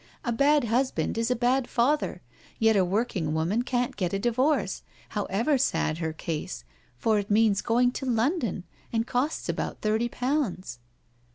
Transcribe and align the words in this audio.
A 0.25 0.31
bad 0.31 0.63
husband 0.63 1.15
is 1.15 1.29
a 1.29 1.35
bad 1.35 1.69
father, 1.69 2.23
yet 2.57 2.75
a 2.75 2.83
working 2.83 3.35
woman 3.35 3.61
can't 3.61 3.95
get 3.95 4.13
a 4.13 4.17
divorce, 4.17 4.81
however 5.09 5.59
sad 5.59 5.99
her 5.99 6.11
case, 6.11 6.63
for 6.97 7.19
it 7.19 7.29
means 7.29 7.61
going 7.61 7.91
to 7.91 8.07
London, 8.07 8.63
and 8.91 9.05
costs 9.05 9.47
about 9.47 9.81
thirty 9.81 10.09
pounds." 10.09 10.79